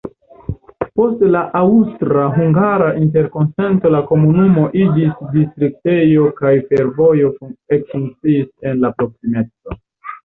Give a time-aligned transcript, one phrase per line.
[0.99, 7.31] Post la Aŭstra-hungara interkonsento la komunumo iĝis distriktejo kaj fervojo
[7.79, 9.83] ekfunkciis en la proksimeco.